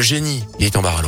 [0.00, 1.02] Le génie, est en barre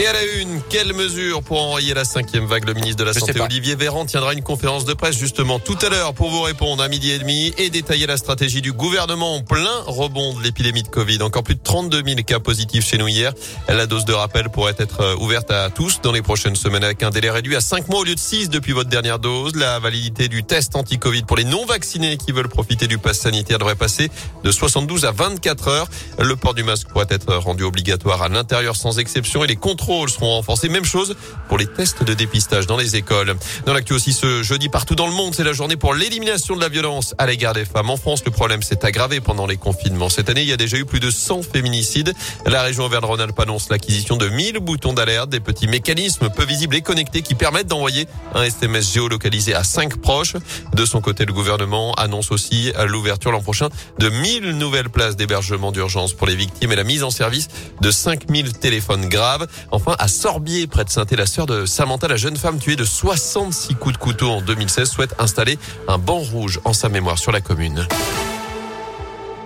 [0.00, 2.64] et à la une, quelles mesures pour enrayer la cinquième vague?
[2.64, 5.90] Le ministre de la Santé, Olivier Véran, tiendra une conférence de presse justement tout à
[5.90, 9.42] l'heure pour vous répondre à midi et demi et détailler la stratégie du gouvernement en
[9.42, 11.20] plein rebond de l'épidémie de Covid.
[11.22, 13.34] Encore plus de 32 000 cas positifs chez nous hier.
[13.68, 17.02] La dose de rappel pourrait être euh, ouverte à tous dans les prochaines semaines avec
[17.02, 19.54] un délai réduit à 5 mois au lieu de 6 depuis votre dernière dose.
[19.54, 23.74] La validité du test anti-Covid pour les non-vaccinés qui veulent profiter du pass sanitaire devrait
[23.74, 24.10] passer
[24.44, 25.88] de 72 à 24 heures.
[26.18, 29.89] Le port du masque pourrait être rendu obligatoire à l'intérieur sans exception et les contrôles
[29.90, 30.68] seront renforcés.
[30.68, 31.16] Même chose
[31.48, 33.34] pour les tests de dépistage dans les écoles.
[33.66, 36.60] Dans l'actu aussi ce jeudi partout dans le monde, c'est la journée pour l'élimination de
[36.60, 37.90] la violence à l'égard des femmes.
[37.90, 40.08] En France, le problème s'est aggravé pendant les confinements.
[40.08, 42.14] Cette année, il y a déjà eu plus de 100 féminicides.
[42.46, 46.82] La région Auvergne-Rhône-Alpes annonce l'acquisition de 1000 boutons d'alerte, des petits mécanismes peu visibles et
[46.82, 50.36] connectés qui permettent d'envoyer un SMS géolocalisé à 5 proches.
[50.72, 53.68] De son côté, le gouvernement annonce aussi l'ouverture l'an prochain
[53.98, 57.48] de 1000 nouvelles places d'hébergement d'urgence pour les victimes et la mise en service
[57.80, 59.46] de 5000 téléphones graves.
[59.80, 62.84] Enfin, à Sorbier, près de saint la sœur de Samantha, la jeune femme tuée de
[62.84, 67.32] 66 coups de couteau en 2016, souhaite installer un banc rouge en sa mémoire sur
[67.32, 67.86] la commune.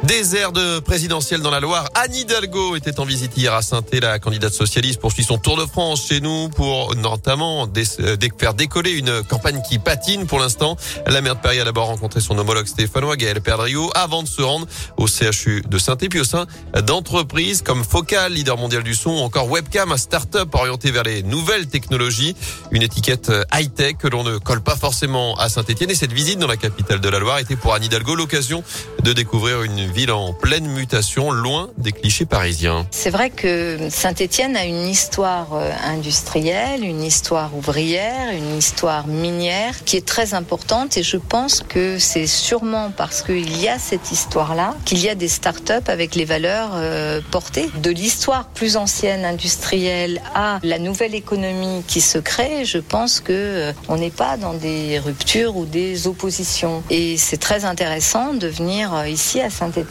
[0.07, 1.89] Désert de présidentielle dans la Loire.
[1.95, 5.65] Anne Hidalgo était en visite hier à saint La candidate socialiste poursuit son tour de
[5.65, 10.77] France chez nous pour notamment euh, faire décoller une campagne qui patine pour l'instant.
[11.07, 14.43] La maire de Paris a d'abord rencontré son homologue stéphanois Gaël Perdriau avant de se
[14.43, 14.67] rendre
[14.99, 16.47] au CHU de saint puis au sein
[16.83, 21.23] d'entreprises comme Focal, leader mondial du son, ou encore Webcam, un start-up orienté vers les
[21.23, 22.37] nouvelles technologies.
[22.73, 25.91] Une étiquette euh, high-tech que l'on ne colle pas forcément à Saint-Etienne.
[25.91, 28.63] Et cette visite dans la capitale de la Loire était pour Anne Hidalgo l'occasion
[29.03, 32.84] de découvrir une ville en pleine mutation, loin des clichés parisiens.
[32.91, 39.84] C'est vrai que Saint-Étienne a une histoire euh, industrielle, une histoire ouvrière, une histoire minière
[39.84, 44.11] qui est très importante et je pense que c'est sûrement parce qu'il y a cette
[44.11, 47.70] histoire-là qu'il y a des start-up avec les valeurs euh, portées.
[47.81, 53.33] De l'histoire plus ancienne industrielle à la nouvelle économie qui se crée, je pense que
[53.33, 56.83] euh, on n'est pas dans des ruptures ou des oppositions.
[56.90, 59.83] Et c'est très intéressant de venir ici à Saint-Étienne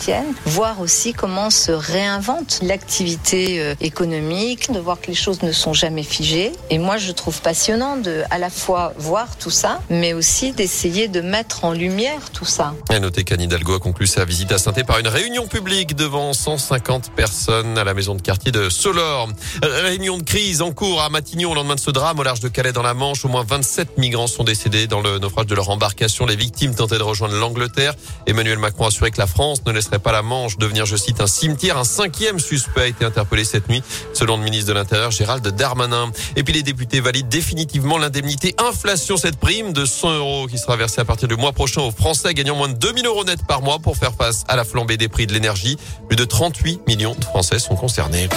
[0.45, 5.73] voir aussi comment se réinvente l'activité euh, économique, de voir que les choses ne sont
[5.73, 6.51] jamais figées.
[6.69, 11.07] Et moi, je trouve passionnant de à la fois voir tout ça, mais aussi d'essayer
[11.07, 12.73] de mettre en lumière tout ça.
[12.89, 16.33] À noter qu'Anne Hidalgo a conclu sa visite à saint par une réunion publique devant
[16.33, 19.29] 150 personnes à la maison de quartier de Solor.
[19.61, 22.47] Réunion de crise en cours à Matignon au lendemain de ce drame au large de
[22.47, 23.23] Calais dans la Manche.
[23.23, 26.25] Au moins 27 migrants sont décédés dans le naufrage de leur embarcation.
[26.25, 27.93] Les victimes tentaient de rejoindre l'Angleterre.
[28.25, 30.95] Emmanuel Macron a assuré que la France ne laisse laisserait pas la Manche devenir, je
[30.95, 31.77] cite, un cimetière.
[31.77, 33.83] Un cinquième suspect a été interpellé cette nuit,
[34.13, 36.09] selon le ministre de l'Intérieur, Gérald Darmanin.
[36.37, 40.77] Et puis les députés valident définitivement l'indemnité inflation, cette prime de 100 euros qui sera
[40.77, 43.61] versée à partir du mois prochain aux Français gagnant moins de 2000 euros net par
[43.61, 45.77] mois pour faire face à la flambée des prix de l'énergie.
[46.07, 48.29] Plus de 38 millions de Français sont concernés.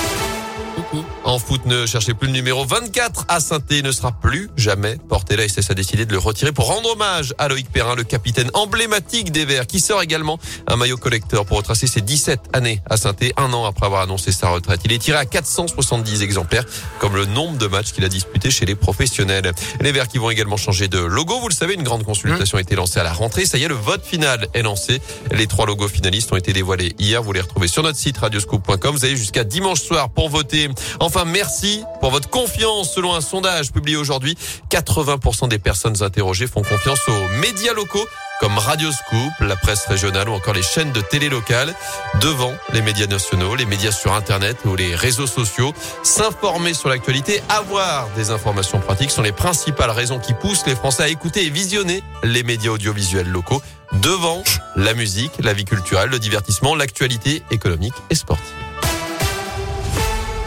[1.36, 5.36] En foot, ne cherchez plus le numéro 24 à saint ne sera plus jamais porté.
[5.36, 8.50] La SS a décidé de le retirer pour rendre hommage à Loïc Perrin, le capitaine
[8.54, 12.96] emblématique des Verts, qui sort également un maillot collecteur pour retracer ses 17 années à
[12.96, 14.80] saint un an après avoir annoncé sa retraite.
[14.86, 16.64] Il est tiré à 470 exemplaires,
[17.00, 19.52] comme le nombre de matchs qu'il a disputés chez les professionnels.
[19.82, 21.38] Les Verts qui vont également changer de logo.
[21.38, 23.44] Vous le savez, une grande consultation a été lancée à la rentrée.
[23.44, 25.02] Ça y est, le vote final est lancé.
[25.32, 27.22] Les trois logos finalistes ont été dévoilés hier.
[27.22, 28.96] Vous les retrouvez sur notre site radioscoop.com.
[28.96, 30.70] Vous avez jusqu'à dimanche soir pour voter
[31.00, 32.92] Enfin, merci pour votre confiance.
[32.92, 34.36] Selon un sondage publié aujourd'hui,
[34.70, 38.06] 80% des personnes interrogées font confiance aux médias locaux
[38.40, 41.74] comme Radio Scoop, la presse régionale ou encore les chaînes de télé locales,
[42.20, 45.72] devant les médias nationaux, les médias sur Internet ou les réseaux sociaux.
[46.02, 51.04] S'informer sur l'actualité, avoir des informations pratiques sont les principales raisons qui poussent les Français
[51.04, 53.62] à écouter et visionner les médias audiovisuels locaux
[54.02, 54.42] devant
[54.74, 58.65] la musique, la vie culturelle, le divertissement, l'actualité économique et sportive.